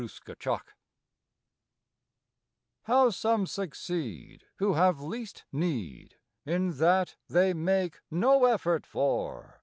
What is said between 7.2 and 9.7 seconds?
they make no effort for!